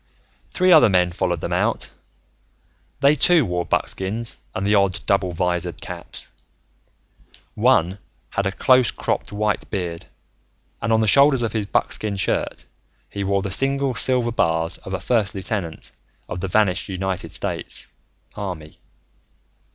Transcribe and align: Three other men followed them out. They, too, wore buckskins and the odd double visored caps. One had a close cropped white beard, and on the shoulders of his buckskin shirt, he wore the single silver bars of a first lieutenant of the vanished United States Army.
Three 0.49 0.71
other 0.71 0.89
men 0.89 1.11
followed 1.11 1.41
them 1.41 1.53
out. 1.53 1.91
They, 3.01 3.13
too, 3.13 3.45
wore 3.45 3.67
buckskins 3.67 4.37
and 4.55 4.65
the 4.65 4.73
odd 4.73 5.05
double 5.05 5.31
visored 5.31 5.79
caps. 5.79 6.31
One 7.53 7.99
had 8.31 8.47
a 8.47 8.51
close 8.51 8.89
cropped 8.89 9.31
white 9.31 9.69
beard, 9.69 10.07
and 10.81 10.91
on 10.91 11.01
the 11.01 11.07
shoulders 11.07 11.43
of 11.43 11.53
his 11.53 11.67
buckskin 11.67 12.15
shirt, 12.15 12.65
he 13.11 13.23
wore 13.23 13.43
the 13.43 13.51
single 13.51 13.93
silver 13.93 14.31
bars 14.31 14.79
of 14.79 14.95
a 14.95 14.99
first 14.99 15.35
lieutenant 15.35 15.91
of 16.27 16.39
the 16.41 16.47
vanished 16.47 16.89
United 16.89 17.31
States 17.31 17.85
Army. 18.33 18.79